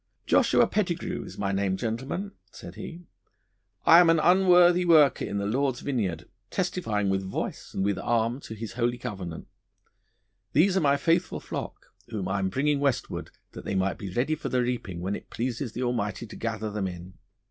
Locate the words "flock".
11.39-11.93